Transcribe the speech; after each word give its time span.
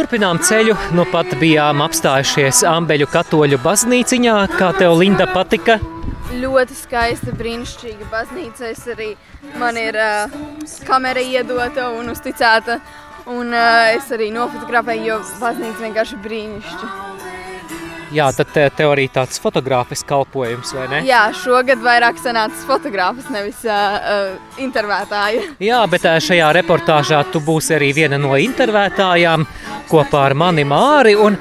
Turpinām 0.00 0.38
ceļu, 0.42 0.74
nu 0.96 1.04
pat 1.12 1.34
bijām 1.40 1.82
apstājušies 1.84 2.62
Ambeļu 2.66 3.08
katoļu 3.12 3.58
baznīciņā. 3.60 4.36
Kā 4.54 4.70
tev, 4.78 4.94
Linda, 4.98 5.26
patika? 5.30 5.76
Ļoti 6.40 6.78
skaista, 6.78 7.34
brīnišķīga 7.36 8.08
baznīca. 8.12 8.70
Es 8.70 8.86
arī 8.94 9.10
man 9.60 9.76
ir 9.78 9.98
uh, 10.00 10.32
kamera 10.88 11.20
iedota 11.20 11.90
un 11.98 12.14
uzticēta. 12.14 12.80
Un 13.30 13.52
uh, 13.52 13.90
es 13.92 14.08
arī 14.14 14.30
nofotografēju, 14.34 15.06
jo 15.10 15.20
baznīca 15.42 15.84
vienkārši 15.84 16.20
brīnišķīga. 16.24 17.09
Jā, 18.10 18.26
tad 18.34 18.50
tev 18.74 18.90
arī 18.90 19.04
tāds 19.12 19.38
fotogrāfisks 19.38 20.08
kalpojums, 20.08 20.72
vai 20.74 20.86
ne? 20.90 21.00
Jā, 21.06 21.28
šogad 21.36 21.78
vairāk 21.84 22.18
sanācis 22.18 22.64
fotogrāfs, 22.66 23.28
nevis 23.30 23.60
uh, 23.68 24.32
intervētāja. 24.58 25.44
Jā, 25.62 25.78
bet 25.90 26.08
šajā 26.26 26.48
reportāžā 26.58 27.22
tu 27.30 27.42
būsi 27.46 27.76
arī 27.78 27.92
viena 27.94 28.18
no 28.18 28.34
intervētājām 28.34 29.46
kopā 29.90 30.24
ar 30.26 30.34
mani 30.34 30.66
Māri. 30.66 31.14
Un 31.14 31.38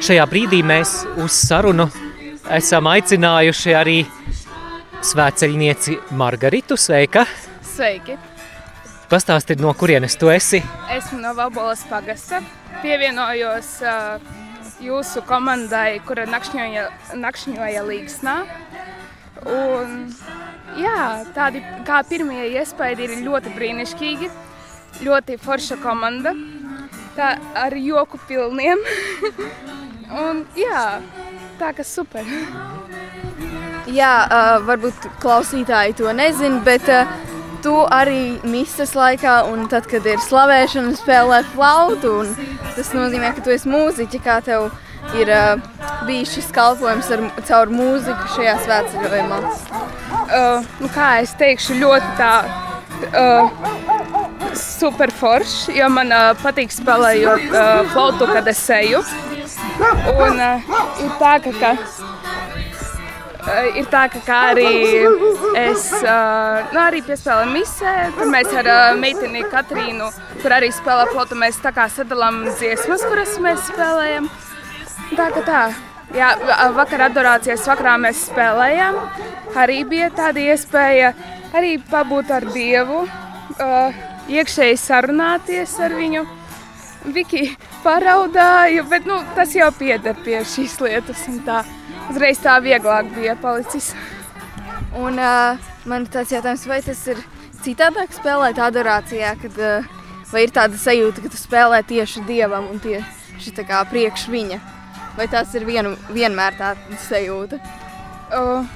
šajā 0.00 0.24
brīdī 0.30 0.62
mēs 0.64 1.02
uz 1.20 1.36
sarunu 1.36 1.90
esam 2.56 2.88
aicinājuši 2.88 3.76
arī 3.76 3.98
svētceļnieci 5.04 5.98
Margaritu. 6.16 6.80
Sveika! 6.80 7.26
Sveiki! 7.74 8.16
Pastāstiet, 9.10 9.60
no 9.62 9.70
kurienes 9.78 10.16
tu 10.18 10.32
esi? 10.32 10.62
Esmu 10.96 11.20
no 11.20 11.36
Vabolas 11.36 11.84
pagasta. 11.90 12.40
Pievienojos 12.80 13.68
uh, 13.84 14.45
jūsu 14.82 15.22
komandai, 15.26 16.00
kura 16.06 16.26
nakšņoja, 16.28 16.86
nakšņoja 17.16 17.84
līgsnā. 17.86 18.36
Un, 19.46 19.96
jā, 20.80 21.00
tādi 21.36 21.62
kā 21.86 22.00
pirmie 22.08 22.48
iespaidi 22.56 23.06
ir 23.06 23.22
ļoti 23.26 23.52
brīnišķīgi. 23.56 24.30
Ļoti 25.04 25.36
forša 25.42 25.76
komanda. 25.82 26.32
Tā 27.16 27.34
ar 27.56 27.76
joku 27.76 28.20
pilniem. 28.28 28.80
Un, 30.26 30.44
jā, 30.56 31.00
tā 31.60 31.72
kā 31.76 31.84
super. 31.84 32.24
Jā, 33.86 34.12
uh, 34.26 34.56
varbūt 34.66 35.08
klausītāji 35.22 35.96
to 36.00 36.10
nezina, 36.16 36.60
bet 36.66 36.88
uh, 36.90 37.10
tu 37.66 37.74
arī 37.90 38.38
misijas 38.46 38.94
laikā, 38.94 39.40
un 39.50 39.66
tad, 39.70 39.88
kad 39.90 40.06
ir 40.06 40.20
slavēšana, 40.22 40.94
spēlē 41.00 41.42
flautu. 41.54 42.20
Tas 42.76 42.92
nozīmē, 42.94 43.32
ka 43.34 43.42
tu 43.42 43.54
esi 43.54 43.70
mūziķis, 43.72 44.22
kā 44.22 44.38
tev 44.46 44.68
ir 45.18 45.30
uh, 45.34 45.56
bijis 46.06 46.34
šis 46.36 46.52
kalpojums 46.54 47.10
ar, 47.14 47.24
caur 47.48 47.72
mūziku 47.74 48.30
šajā 48.36 48.54
svētceļojumā. 48.66 49.40
Uh, 50.26 50.66
nu 50.82 50.90
kā 50.94 51.16
es 51.24 51.34
teikšu, 51.40 51.80
ļoti 51.82 52.14
tā. 52.20 52.32
Uh, 53.12 53.50
super 54.56 55.10
forši, 55.12 55.74
jo 55.76 55.88
man 55.92 56.12
uh, 56.14 56.30
patīk 56.40 56.72
spēlējot 56.72 57.50
uh, 57.50 57.82
flautu, 57.92 58.30
kad 58.30 58.46
es 58.48 58.62
eju. 58.78 59.02
Un 60.14 60.40
uh, 60.40 60.76
ir 61.02 61.12
tā, 61.20 61.36
ka, 61.44 61.52
ka 61.60 61.74
ir 63.76 63.86
tā, 63.90 64.06
ka 64.12 64.38
arī 64.50 64.70
es 65.60 65.88
nu, 66.02 66.80
arī 66.82 67.02
piespēlēju 67.06 67.52
misē. 67.52 67.94
Tur 68.16 68.30
mēs 68.32 68.52
ar 68.62 68.70
meiteni 69.00 69.44
Katrīnu, 69.50 70.08
kur 70.42 70.56
arī 70.56 70.70
spēlē 70.74 71.08
flotu, 71.12 71.38
mēs 71.38 71.60
tā 71.64 71.72
kā 71.76 71.88
sadalām 71.92 72.44
dziesmas, 72.48 73.04
kuras 73.06 73.36
mēs 73.42 73.68
spēlējam. 73.70 74.30
Tā 75.16 75.28
kā 75.34 75.44
tā. 75.46 75.62
Jā, 76.14 76.30
vakar 76.74 77.08
adorācijas 77.08 77.66
vakarā 77.66 77.96
mēs 77.98 78.28
spēlējām. 78.28 78.98
Arī 79.58 79.80
bija 79.88 80.10
tāda 80.14 80.42
iespēja 80.52 81.12
arī 81.56 81.76
pabūt 81.90 82.30
ar 82.36 82.46
Dievu, 82.54 83.04
iekšēji 84.30 84.78
sarunāties 84.80 85.74
ar 85.82 85.94
viņu. 85.98 86.26
Viki 87.14 87.48
paraudāju, 87.84 88.82
bet 88.90 89.06
nu, 89.06 89.20
tas 89.36 89.52
jau 89.54 89.68
pieder 89.74 90.16
pie 90.24 90.40
šīs 90.46 90.80
lietas. 90.82 91.26
Tā 91.46 91.60
uzreiz 92.10 92.40
tā 92.42 92.56
vieglāk 92.62 93.10
bija 93.14 93.36
palicis. 93.40 93.92
Un 94.96 95.20
uh, 95.20 95.58
man 95.88 96.06
tāds 96.08 96.32
jautājums, 96.32 96.64
vai 96.68 96.80
tas 96.84 97.02
ir 97.12 97.20
citādāk 97.64 98.14
spēlēt 98.16 98.60
adorācijā, 98.62 99.34
kad 99.42 99.60
uh, 99.60 99.92
vai 100.30 100.46
ir 100.46 100.54
tāda 100.54 100.78
sajūta, 100.80 101.22
ka 101.24 101.32
tu 101.32 101.40
spēlē 101.40 101.82
tieši 101.86 102.24
Dievam 102.28 102.70
un 102.72 102.80
tieši 102.82 103.54
tā 103.56 103.66
kā 103.68 103.82
priekš 103.90 104.28
viņa? 104.32 104.62
Vai 105.16 105.28
tas 105.32 105.54
ir 105.56 105.64
vienu, 105.64 105.94
vienmēr 106.12 106.58
tāda 106.58 106.98
sajūta? 107.06 107.60
Uh, 108.26 108.66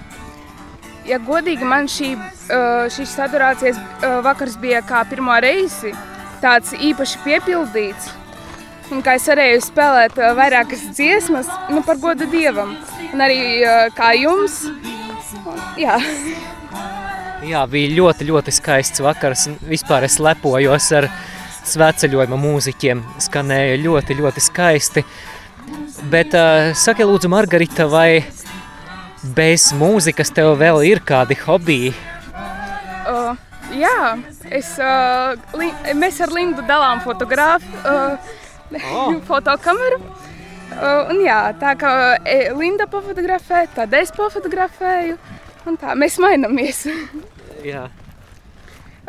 ja 1.09 1.19
godīgi, 1.21 1.67
man 1.67 1.89
šī, 1.91 2.15
uh, 2.17 2.87
šīs 2.93 3.17
adorācijas 3.27 3.81
uh, 3.81 4.21
vakars 4.25 4.57
bija 4.61 4.81
kā 4.87 5.03
pirmo 5.09 5.37
reizi 5.43 5.93
tāds 6.41 6.73
īpaši 6.77 7.21
piepildīts. 7.27 8.15
Un 8.91 9.05
kā 9.07 9.15
es 9.19 9.29
varēju 9.31 9.61
spēlēt 9.63 10.17
uh, 10.19 10.33
vairākas 10.39 10.89
dziesmas 10.97 11.51
nu, 11.71 11.85
par 11.87 12.01
godu 12.03 12.27
dievam, 12.31 12.75
un 13.13 13.25
arī 13.27 13.41
kā 13.97 14.13
jums. 14.19 14.63
Jā. 15.81 15.99
Jā, 17.47 17.63
bija 17.73 17.93
ļoti, 17.97 18.27
ļoti 18.29 18.53
skaists 18.53 19.01
vakars. 19.01 19.47
Vispār 19.65 20.05
es 20.05 20.19
lepojos 20.21 20.91
ar 20.99 21.07
svētceļojuma 21.71 22.37
mūziķiem. 22.41 23.01
Skanēja 23.25 23.79
ļoti, 23.81 24.17
ļoti 24.19 24.45
skaisti. 24.45 25.05
Bet 26.13 26.37
uh, 26.37 26.71
saki, 26.77 27.07
lūdzu, 27.09 27.31
Margarita, 27.33 27.87
vai 27.89 28.23
bez 29.37 29.71
mūzikas 29.77 30.33
tev 30.37 30.55
vēl 30.61 30.83
ir 30.89 31.03
kādi 31.07 31.37
hobiji? 31.43 31.95
Uh, 33.09 33.33
jā, 33.77 33.97
es, 34.53 34.75
uh, 34.81 35.37
mēs 35.97 36.21
ar 36.25 36.33
Lindu 36.37 36.65
dalām 36.69 37.01
fotogrāfu. 37.05 37.73
Uh, 37.85 38.37
oh. 38.93 39.17
fotokameru. 39.29 40.01
Uh, 40.71 41.11
un 41.11 41.19
jā, 41.25 41.39
tā 41.61 41.75
kā 41.79 41.93
e, 42.23 42.53
Linda 42.57 42.87
pofotografē, 42.91 43.65
tad 43.75 43.95
es 43.99 44.13
pofotografēju. 44.15 45.17
Un 45.69 45.77
tā 45.81 45.97
mēs 45.99 46.17
mainamies. 46.23 46.87
jā. 47.73 47.89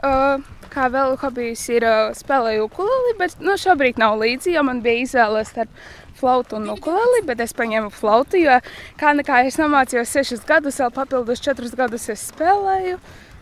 Uh, 0.01 0.41
kā 0.71 0.87
vēl 0.91 1.15
hobijs 1.21 1.63
ir 1.71 1.85
spēlēju 2.17 2.65
ukuleli, 2.65 3.15
bet 3.19 3.37
nu, 3.43 3.55
šobrīd 3.59 3.99
nav 4.01 4.17
līdzi, 4.21 4.55
jo 4.55 4.63
man 4.67 4.81
bija 4.83 5.05
izvēle 5.05 5.43
starp 5.47 5.71
flautu 6.17 6.57
un 6.59 6.69
ukuleli, 6.73 7.23
bet 7.27 7.41
es 7.43 7.55
paņēmu 7.57 7.91
flautu, 7.93 8.39
jo 8.41 8.59
kā 8.99 9.13
nekā 9.17 9.43
es 9.47 9.59
nomācījos 9.61 10.13
sešus 10.17 10.45
gadus, 10.47 10.79
vēl 10.81 10.93
papildus 10.95 11.43
četrus 11.43 11.75
gadus 11.77 12.09
es 12.13 12.27
spēlēju. 12.31 12.99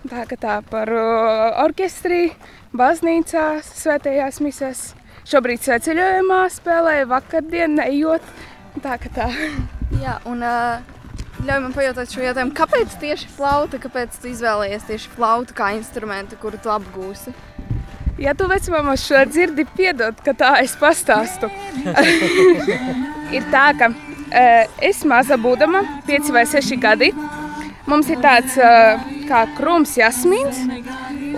Tā 0.10 0.24
kā 0.30 0.38
tā 0.40 0.60
par 0.70 0.92
orķestrī, 1.66 2.30
baznīcā, 2.72 3.50
svētajās 3.68 4.40
misēs. 4.44 4.86
Šobrīd 5.30 5.62
ceļojumā 5.62 6.40
spēlēju 6.50 7.06
vakardienu, 7.12 7.84
ejot. 7.84 8.24
Tā 8.82 8.96
kā 8.98 9.12
tā. 9.14 9.28
Jā, 10.02 10.16
un 10.26 10.42
uh, 10.42 10.80
ļauj 11.46 11.60
man 11.68 11.76
pajautāt 11.76 12.10
šo 12.10 12.24
jautājumu. 12.24 12.56
Kāpēc 12.58 12.96
tieši 12.98 13.30
flauta? 13.36 13.78
Kāpēc 13.84 14.18
tu 14.18 14.32
izvēlējies 14.32 14.88
tieši 14.88 15.12
flautu 15.14 15.54
kā 15.54 15.68
instrumentu, 15.78 16.40
kuru 16.42 16.58
tu 16.58 16.74
apgūsi? 16.74 17.36
Ja 18.18 18.34
tu 18.34 18.50
vecmāmā 18.50 18.96
šo 18.98 19.22
dzirdi, 19.30 19.68
piedod, 19.78 20.18
ka 20.26 20.34
tā 20.34 20.56
es 20.64 20.74
pastāstu. 20.82 21.52
ir 23.38 23.46
tā, 23.54 23.68
ka 23.78 23.92
uh, 23.94 24.82
es 24.82 25.06
maza 25.06 25.38
būdama, 25.38 25.84
5 26.10 26.34
vai 26.34 26.48
6 26.50 26.74
gadi, 26.82 27.14
mums 27.86 28.10
ir 28.10 28.18
tāds 28.26 28.58
uh, 28.58 28.98
kā 29.30 29.46
krūms 29.62 29.94
jasmīns, 30.02 30.66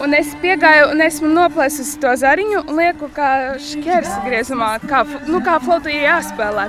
Un 0.02 0.16
es 0.18 0.32
piegāju 0.42 0.88
un 0.96 1.04
esmu 1.06 1.30
noplēsusi 1.30 2.00
to 2.02 2.12
zariņu 2.18 2.64
un 2.64 2.80
lieku 2.80 3.10
kā 3.14 3.30
šķērsi 3.62 4.24
griezumā, 4.26 4.72
kā, 4.90 5.04
nu, 5.30 5.42
kā 5.46 5.60
flauta 5.62 5.92
ir 5.94 6.08
jāspēlē. 6.08 6.66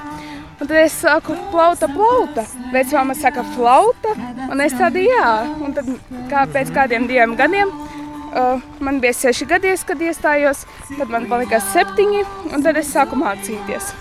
Un 0.60 0.68
tad 0.68 0.76
es 0.82 0.98
saku, 1.00 1.34
plauta, 1.50 1.88
plauta. 1.90 2.44
Vecmāma 2.74 3.16
saka, 3.16 3.42
flauta, 3.54 4.12
un 4.52 4.60
es 4.60 4.76
tādu 4.76 5.06
jā. 5.06 5.32
Un 5.64 5.72
tad 5.78 5.88
kā 6.30 6.44
pēc 6.52 6.74
kādiem 6.76 7.08
diviem 7.08 7.32
gadiem, 7.40 7.72
uh, 7.72 8.60
man 8.84 9.00
bija 9.00 9.16
seši 9.24 9.48
gadies, 9.48 9.86
kad 9.88 10.04
iestājos, 10.04 10.66
tad 10.92 11.08
man 11.08 11.26
palika 11.32 11.62
septiņi, 11.72 12.24
un 12.52 12.68
tad 12.68 12.78
es 12.84 12.92
sāku 12.92 13.16
mācīties. 13.18 13.94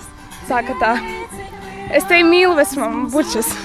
Tā 0.52 0.60
kā 0.68 0.76
tā. 0.84 0.96
Es 1.92 2.04
tevi 2.04 2.28
mīlu, 2.28 2.58
vecmāma, 2.60 3.08
bučas. 3.16 3.56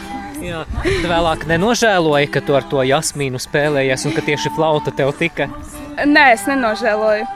Jā, 0.47 0.63
tu 0.85 1.09
vēlāk 1.11 1.43
nenožēloji, 1.51 2.29
ka 2.31 2.43
tu 2.47 2.55
ar 2.55 2.67
to 2.71 2.85
jasmīnu 2.87 3.41
spēlējies 3.43 4.07
un 4.07 4.15
ka 4.15 4.23
tieši 4.27 4.53
flauta 4.55 4.93
tev 4.95 5.11
tika? 5.19 5.49
Nē, 6.07 6.27
es 6.37 6.45
nenožēloju. 6.47 7.27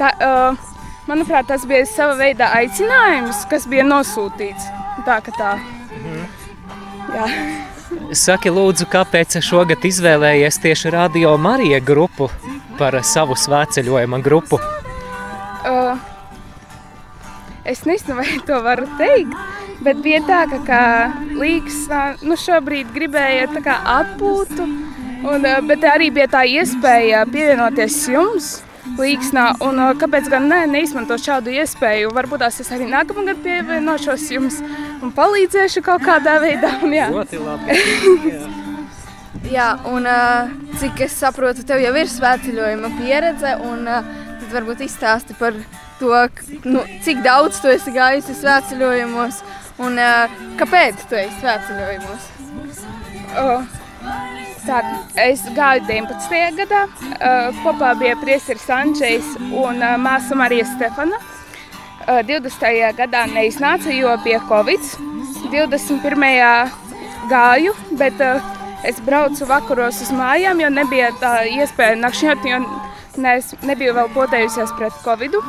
Tā, 0.00 0.10
uh, 0.24 0.70
manuprāt, 1.06 1.46
tas 1.50 1.66
bija 1.68 1.86
sava 1.86 2.16
veida 2.18 2.50
aicinājums, 2.56 3.44
kas 3.50 3.68
bija 3.70 3.84
nosūtīts. 3.86 4.66
Tā 5.06 5.20
kā 5.24 5.34
tā. 5.36 5.52
Mhm. 6.00 6.24
Jā. 7.14 7.28
Saki, 8.14 8.50
lūdzu, 8.54 8.86
kāpēc 8.90 9.38
šogad 9.44 9.86
izvēlējies 9.86 10.60
tieši 10.62 10.92
Radio 10.94 11.36
Marija 11.38 11.80
grupu 11.82 12.30
par 12.78 12.96
savu 13.06 13.36
svētceļojuma 13.38 14.20
grupu? 14.24 14.58
Uh, 15.66 15.98
es 17.64 17.84
nezinu, 17.86 18.18
vai 18.18 18.38
to 18.46 18.62
varu 18.64 18.86
teikt. 18.98 19.59
Bet 19.80 20.00
bija 20.04 20.20
tā, 20.28 20.40
ka, 20.50 20.60
ka 20.66 20.80
Līgas 21.40 21.86
nu, 22.22 22.36
šobrīd 22.36 22.90
gribēja 22.94 23.48
atpūtu, 23.72 24.66
un, 25.30 25.46
bet 25.68 25.86
arī 25.88 26.10
bija 26.12 26.28
tā 26.28 26.44
iespēja 26.48 27.24
pievienoties 27.30 28.02
jums. 28.12 28.50
līksnā. 28.98 29.44
Un, 29.64 29.78
kāpēc 30.00 30.28
gan 30.32 30.48
ne, 30.50 30.64
neizmantot 30.66 31.20
šādu 31.22 31.52
iespēju? 31.54 32.10
Varbūt 32.16 32.42
tās 32.42 32.60
es 32.60 32.72
arī 32.74 32.88
nākamā 32.90 33.26
gada 33.28 33.44
pievienošos 33.44 34.24
jums 34.32 34.58
un 35.00 35.12
palīdzēšu 35.16 35.84
kaut 35.86 36.02
kādā 36.04 36.40
veidā. 36.42 36.72
Jā. 36.90 37.10
Ļoti 37.12 37.44
labi. 37.44 37.78
Jā. 38.26 38.42
Jā, 39.50 39.72
un 39.88 40.04
cik 40.78 41.00
es 41.06 41.14
saprotu, 41.18 41.64
tev 41.66 41.80
jau 41.82 41.92
ir 41.96 42.10
svētceļojuma 42.10 42.90
pieredze, 42.98 43.54
un 43.66 43.86
tad 43.88 44.50
varbūt 44.52 44.84
izstāsti 44.84 45.34
par 45.38 45.56
to, 45.98 46.12
nu, 46.68 46.82
cik 47.02 47.22
daudz 47.24 47.58
tu 47.62 47.70
esi 47.72 47.94
gājusi 47.94 48.36
svētceļojumos, 48.36 49.40
un 49.80 49.98
uh, 50.00 50.40
kāpēc 50.60 51.04
tu 51.08 51.18
esi 51.18 51.36
svētceļojumos. 51.40 52.28
Uh, 53.30 53.66
tā, 54.66 54.80
es 55.24 55.42
gāju 55.56 55.84
19. 55.88 56.40
gadā. 56.60 56.84
Uh, 57.16 57.60
kopā 57.64 57.94
bija 58.00 58.18
Priesteris 58.20 58.68
Andrzejs 58.74 59.36
un 59.48 59.80
uh, 59.80 59.96
māsa 60.00 60.38
Marija 60.38 60.68
Stefana. 60.74 61.20
Uh, 62.06 62.20
20. 62.26 62.66
gadā 62.98 63.26
neiznāca, 63.30 63.92
jo 63.94 64.14
bija 64.24 64.42
Covid. 64.48 64.92
21. 65.50 66.26
gāju, 67.30 67.74
bet 67.98 68.20
uh, 68.24 68.42
es 68.86 69.00
braucu 69.04 69.48
vakaros 69.48 70.00
uz 70.04 70.12
mājām, 70.14 70.60
jo 70.62 70.70
nebija 70.72 71.10
tā 71.20 71.34
iespēja 71.48 71.98
nakšņot, 72.00 72.44
jo 72.50 72.60
ne, 73.20 73.38
nebiju 73.68 73.96
vēl 73.96 74.12
potējusies 74.16 74.74
pret 74.78 75.00
Covid. 75.04 75.40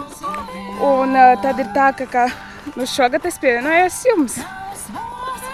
Un 0.81 1.15
uh, 1.15 1.35
tad 1.43 1.59
ir 1.61 1.69
tā, 1.75 1.91
ka, 1.97 2.07
ka 2.11 2.29
nu, 2.75 2.87
šogad 2.87 3.25
es 3.25 3.39
pievienojos 3.41 4.01
jums. 4.09 4.37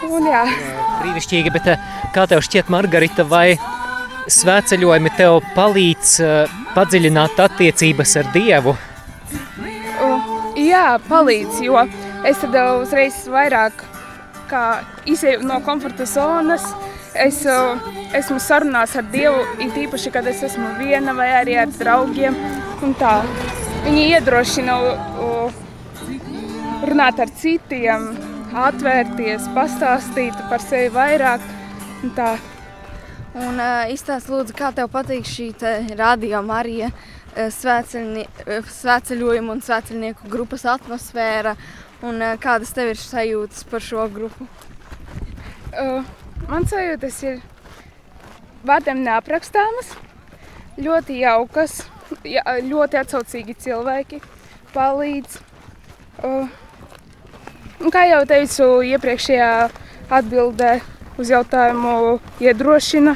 Un, 0.07 0.27
jā. 0.29 0.43
Brīnišķīgi, 1.01 1.53
bet 1.55 1.71
eh, 1.73 1.87
kā 2.15 2.27
tev 2.29 2.43
šķiet, 2.45 2.69
Margarita, 2.73 3.25
vai 3.27 3.57
svētceļojumi 4.31 5.13
tev 5.17 5.39
palīdz 5.55 6.13
eh, 6.21 6.59
padziļināt 6.75 7.39
attiecības 7.47 8.17
ar 8.21 8.31
Dievu? 8.35 8.77
Jā, 10.57 10.97
palīdz, 11.05 11.59
jo 11.61 11.77
es 12.25 12.39
tad 12.41 12.55
uh, 12.57 12.79
uzreiz 12.81 13.19
vairāk 13.29 13.83
kā 14.49 14.63
izēju 15.09 15.45
no 15.45 15.59
komforta 15.65 16.07
zonas. 16.09 16.65
Es 17.17 17.39
esmu 18.17 18.37
sarunās 18.41 18.95
ar 18.97 19.05
Dievu, 19.13 19.43
it 19.63 19.77
īpaši, 19.85 20.11
kad 20.13 20.27
es 20.29 20.41
esmu 20.45 20.75
viena 20.81 21.13
vai 21.17 21.29
arī 21.39 21.57
ar 21.61 21.69
draugiem. 21.73 22.35
un 22.81 22.93
tā. 22.97 23.21
Viņi 23.85 24.03
iedrošina 24.17 24.75
runāt 26.91 27.19
ar 27.19 27.31
citiem, 27.35 28.11
atvērties, 28.55 29.47
pastāstīt 29.55 30.35
par 30.49 30.63
sevi 30.63 30.91
vairāk. 30.93 31.43
un 32.03 32.13
Tā. 32.15 32.35
Un 33.37 33.59
uh, 33.59 33.91
izstāst 33.93 34.31
lūdzu, 34.31 34.55
kā 34.57 34.71
tev 34.73 34.89
patīk 34.93 35.27
šī 35.27 35.51
radio 35.99 36.41
Marija 36.45 36.89
uh, 36.89 37.51
svētceļojuma 37.53 39.53
un 39.53 39.61
svētceļnieku 39.61 40.31
grupas 40.31 40.65
atmosfēra, 40.65 41.55
un 42.07 42.23
kādas 42.41 42.73
tev 42.73 42.93
ir 42.93 43.01
sajūtas 43.01 43.67
par 43.69 43.83
šo 43.83 44.07
grupu? 44.13 44.47
Uh, 45.77 46.01
man 46.47 46.65
sajūtas 46.69 47.19
ir 47.27 47.41
vārdiem 48.65 49.03
neaprakstāmas, 49.05 49.91
ļoti 50.81 51.19
jaukas, 51.21 51.83
ja, 52.25 52.41
ļoti 52.63 53.03
atsaucīgi 53.03 53.57
cilvēki, 53.67 54.23
palīdz. 54.73 55.41
Uh, 56.25 56.47
un 57.81 57.93
kā 57.93 58.05
jau 58.09 58.23
teicu 58.29 58.67
iepriekšējā 58.95 59.51
atbildē 60.09 60.79
uz 61.17 61.31
jautājumu, 61.33 62.19
iedrošina. 62.43 63.15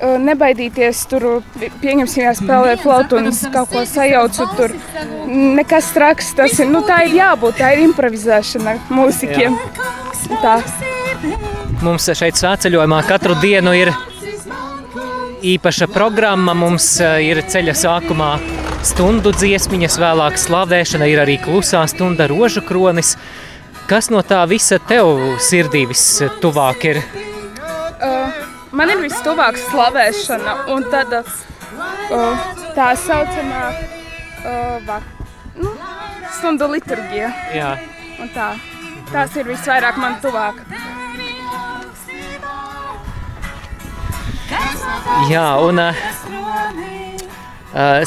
Uh, 0.00 0.14
Nebaidīties 0.16 1.02
tur, 1.10 1.24
pie- 1.60 1.68
pieņemsim, 1.82 2.22
ja 2.24 2.30
spēlē 2.32 2.78
flautu 2.80 3.18
un 3.20 3.26
kaut 3.52 3.68
ko 3.68 3.82
sajaucu. 3.84 4.46
Tur 4.56 4.72
nekas 5.28 5.90
traks, 5.92 6.30
tas 6.38 6.54
ir, 6.58 6.70
nu, 6.72 6.80
tā 6.88 7.02
ir 7.04 7.18
jābūt, 7.18 7.58
tā 7.60 7.74
ir 7.74 7.82
improvizēšana 7.84 8.78
mūzikiem. 8.88 9.58
Tā. 10.40 10.54
Mums 11.84 12.08
šeit 12.16 12.38
svētceļojumā 12.40 13.02
katru 13.08 13.36
dienu 13.42 13.74
ir 13.76 13.92
īpaša 15.42 15.88
programma. 15.92 16.54
Mums 16.54 16.86
eh, 17.00 17.20
ir 17.30 17.42
ceļa 17.42 17.74
sākumā 17.76 18.30
stundu 18.86 19.32
dziesmiņas, 19.36 19.98
vēlāk 20.00 20.38
slavēšana, 20.40 21.08
ir 21.10 21.22
arī 21.22 21.36
klusā 21.42 21.82
stunda 21.90 22.28
rožu 22.30 22.62
kronis. 22.66 23.16
Kas 23.90 24.10
no 24.12 24.22
tā 24.22 24.40
visa 24.48 24.78
tev 24.78 25.38
sirdī 25.42 25.82
vistuvāk 25.90 26.84
ir? 26.92 27.02
Uh, 28.00 28.42
man 28.72 28.92
ir 28.92 29.02
vistuvāk 29.02 29.58
slavēšana, 29.58 30.56
un 30.72 30.86
tad 30.92 31.16
uh, 31.18 32.44
tā 32.76 32.92
saucamā 33.02 33.64
uh, 33.72 34.76
va, 34.86 35.00
nu, 35.58 35.74
stundu 36.38 36.70
liturģija. 36.76 37.32
Jā. 37.56 37.74
un 38.22 38.30
Tā. 38.36 38.52
Tās 39.10 39.34
ir 39.34 39.48
visvairāk 39.50 39.96
man 39.98 40.20
tuvāk. 40.22 40.60
Jā, 45.30 45.46
un 45.62 45.78
uh, 45.78 45.94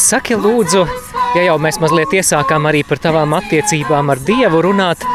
saki, 0.02 0.36
lūdzu, 0.36 0.84
ja 1.38 1.46
jau 1.48 1.58
mēs 1.62 1.80
mazliet 1.84 2.14
iesākām 2.20 2.68
arī 2.68 2.84
par 2.88 3.00
tavām 3.04 3.36
attiecībām 3.38 4.12
ar 4.12 4.20
Dievu 4.28 4.64
runāt, 4.66 5.06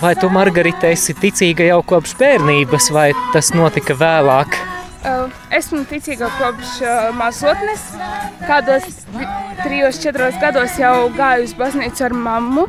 vai 0.00 0.14
tu, 0.18 0.30
Margarita, 0.32 0.90
esi 0.90 1.14
ticīga 1.14 1.68
jau 1.68 1.82
kopš 1.86 2.16
bērnības, 2.18 2.90
vai 2.94 3.10
tas 3.34 3.52
notika 3.54 3.94
vēlāk? 3.98 4.58
Esmu 5.54 5.84
ticīga 5.86 6.26
kopš 6.34 6.80
mazotnes. 7.14 7.82
Kādos 8.42 9.04
trijos, 9.62 10.00
četros 10.02 10.34
gados 10.42 10.74
jau 10.80 11.06
gāju 11.14 11.46
uz 11.46 11.54
baznīcu 11.54 12.08
ar 12.08 12.16
mammu. 12.26 12.66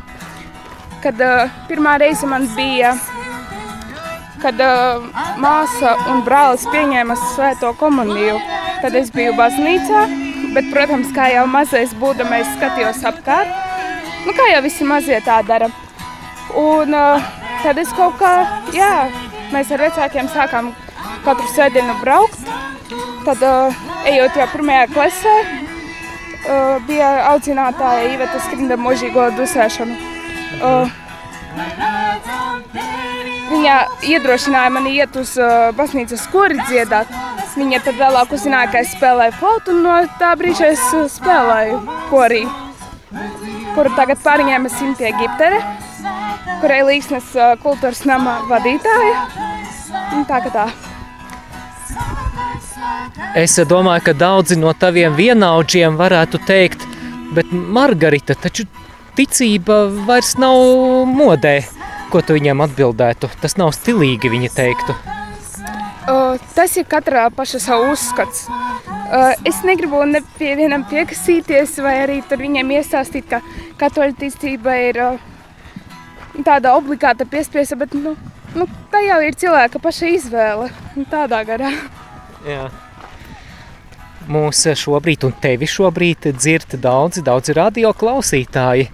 Kad 1.02 1.18
pirmā 1.66 1.96
reize 2.02 2.26
man 2.30 2.46
bija, 2.54 2.94
kad 4.42 4.60
uh, 4.62 5.04
māsa 5.42 5.94
un 6.12 6.22
brālis 6.26 6.66
pieņēma 6.72 7.16
svēto 7.32 7.72
komuniju, 7.78 8.38
tad 8.82 8.96
es 8.98 9.12
biju 9.14 9.34
baznīcā. 9.38 10.06
Bet, 10.54 10.70
protams, 10.72 11.10
kā 11.14 11.28
jau 11.32 11.44
mazais 11.50 11.92
būdams, 12.00 12.34
es 12.40 12.52
skatījos 12.56 13.02
apkārt. 13.10 13.50
Nu, 14.24 14.32
kā 14.36 14.48
jau 14.52 14.62
visi 14.64 14.86
mazie 14.88 15.20
tā 15.24 15.42
dara. 15.46 15.68
Un 16.56 16.94
uh, 16.96 17.30
tad 17.62 17.78
es 17.82 17.90
kaut 17.96 18.16
kā, 18.20 18.32
jā, 18.74 18.92
mēs 19.52 19.72
ar 19.74 19.84
vecākiem 19.84 20.30
sākām 20.32 20.72
katru 21.26 21.48
sēdienu 21.52 21.98
braukt. 22.02 22.40
Tad, 23.26 23.42
uh, 23.44 23.82
ejot 24.08 24.38
jau 24.40 24.48
pirmajā 24.54 24.86
klasē, 24.94 25.34
uh, 25.42 26.78
bija 26.88 27.10
audzinātāja 27.34 28.14
Iveta 28.14 28.40
Skrinda 28.46 28.80
mūžīgo 28.80 29.28
dusēšanu. 29.36 29.98
Uh, 30.58 30.96
viņa 33.50 33.74
iedrošināja 34.08 34.70
mani 34.72 34.94
iet 34.98 35.16
uz 35.18 35.34
uh, 35.40 35.70
baznīcas 35.76 36.24
skori 36.28 36.58
dziedāt. 36.68 37.10
Viņa 37.58 37.80
tad 37.84 37.98
vēlāk 37.98 38.32
uzzināja, 38.36 38.70
ka 38.72 38.82
es 38.84 38.92
spēlēju 38.94 39.36
flautu, 39.40 39.74
un 39.74 39.84
no 39.86 39.94
tā 40.20 40.34
brīža 40.38 40.72
es 40.74 40.84
uh, 40.94 41.06
spēlēju 41.10 41.80
korī, 42.10 42.44
kuru 43.74 43.94
tagad 43.96 44.20
pārņēma 44.24 44.72
Simtie 44.72 45.10
Giptere, 45.18 45.62
kurai 46.62 46.82
līksnes 46.92 47.32
uh, 47.38 47.54
kultūras 47.62 48.04
nama 48.08 48.40
vadītāja. 48.50 49.24
Un 50.18 50.28
tā 50.28 50.42
kā 50.44 50.52
tā. 50.54 50.68
Es 53.38 53.56
domāju, 53.70 54.04
ka 54.08 54.14
daudzi 54.16 54.56
no 54.58 54.72
taviem 54.76 55.14
vienaudžiem 55.16 55.96
varētu 55.98 56.40
teikt, 56.46 56.84
bet 57.34 57.50
Margarita, 57.52 58.36
taču 58.38 58.66
ticība 59.18 59.86
vairs 60.06 60.36
nav 60.40 60.58
modē. 61.10 61.58
Ko 62.08 62.22
tu 62.24 62.36
viņiem 62.38 62.62
atbildētu? 62.64 63.28
Tas 63.42 63.58
nav 63.60 63.74
stilīgi, 63.76 64.30
viņa 64.32 64.50
teiktu. 64.56 64.94
Uh, 66.08 66.40
tas 66.56 66.72
ir 66.80 66.86
katra 66.88 67.26
paša 67.36 67.60
savu 67.60 67.90
uzskats. 67.92 68.46
Uh, 68.48 69.34
es 69.48 69.60
negribu 69.64 70.00
ne 70.08 70.22
pie 70.38 70.54
vienam 70.56 70.86
piekasīties, 70.88 71.76
vai 71.84 71.98
arī 72.06 72.22
tur 72.28 72.40
viņiem 72.40 72.72
iestāstīt, 72.78 73.28
ka 73.28 73.42
katoļu 73.80 74.16
ticība 74.22 74.78
ir 74.88 75.00
uh, 75.04 75.20
tāda 76.46 76.72
obligāta 76.78 77.28
piespiesta, 77.28 77.76
bet 77.76 77.92
nu, 77.92 78.14
nu, 78.56 78.68
tā 78.92 79.04
jau 79.04 79.20
ir 79.24 79.36
cilvēka 79.36 79.80
paša 79.84 80.12
izvēle. 80.16 80.70
un 80.96 81.08
Tādā 81.12 81.42
garā. 81.44 81.74
Jā. 82.48 82.70
Mūs 84.28 84.64
šobrīd, 84.80 85.28
un 85.28 85.36
tevi 85.40 85.68
šobrīd, 85.68 86.32
dzird 86.36 86.76
daudzi, 86.80 87.20
daudzi 87.24 87.56
radio 87.56 87.92
klausītāji. 87.96 88.88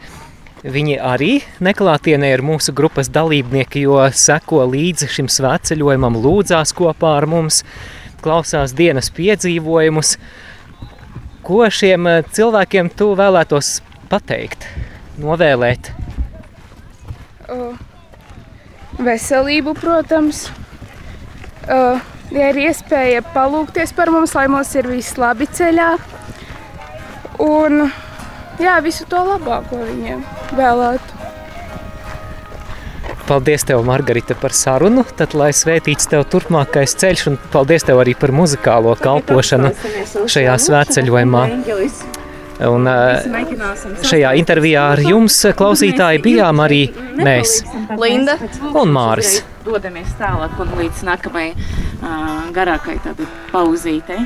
Viņi 0.64 0.94
arī 0.96 1.42
neklātienē 1.60 2.30
ir 2.32 2.40
mūsu 2.40 2.72
grupas 2.72 3.10
dalībnieki, 3.12 3.82
jo 3.84 3.98
seko 4.16 4.62
līdzi 4.72 5.10
šim 5.12 5.26
svētceļojumam, 5.28 6.14
lūdzās 6.24 6.70
kopā 6.72 7.10
ar 7.18 7.26
mums, 7.28 7.58
klausās 8.24 8.72
dienas 8.72 9.10
piedzīvojumus. 9.12 10.14
Ko 11.44 11.66
šiem 11.68 12.08
eh, 12.08 12.22
cilvēkiem 12.32 12.88
tu 12.96 13.10
vēlētos 13.18 13.74
pateikt, 14.08 14.64
novēlēt? 15.20 15.90
Uh, 17.52 17.76
veselību, 19.04 19.74
protams. 19.76 20.46
Uh, 21.68 22.00
ja 22.32 22.48
ir 22.54 22.62
iespēja 22.70 23.20
palūkties 23.36 23.92
par 23.92 24.08
mums, 24.16 24.32
lai 24.32 24.46
mums 24.48 24.72
ir 24.80 24.88
viss 24.88 25.20
labi 25.20 25.44
ceļā. 25.44 25.90
Un 27.50 27.84
jā, 28.64 28.78
visu 28.80 29.04
to 29.12 29.20
labāko 29.28 29.84
viņiem 29.84 30.24
vēlētu. 30.58 31.20
Paldies, 33.24 33.64
tev, 33.64 33.80
Margarita, 33.88 34.34
par 34.36 34.52
sarunu. 34.52 35.04
Tad, 35.16 35.32
lai 35.38 35.48
svētīts 35.56 36.10
tev 36.12 36.26
turpmākais 36.28 36.92
ceļš, 37.00 37.22
un 37.30 37.38
paldies 37.54 37.86
tev 37.88 38.02
arī 38.02 38.12
par 38.20 38.34
muzikālo 38.36 38.92
kalpošanu 39.00 39.70
šajā 40.28 40.58
svētceļojumā. 40.66 41.44
Un 42.68 42.86
šajā 44.04 44.34
intervijā 44.38 44.84
ar 44.92 45.02
jums, 45.02 45.40
klausītāji, 45.56 46.20
bijām 46.26 46.60
arī 46.62 46.84
mēs, 47.16 47.62
Linda 47.98 48.36
un 48.76 48.92
Māris. 48.94 49.40
Dodamies 49.64 50.12
tālāk 50.20 50.60
un 50.60 50.76
līdz 50.82 51.02
nākamajai 51.08 51.52
garākai 52.54 53.00
tādai 53.08 53.26
pauzītei. 53.50 54.20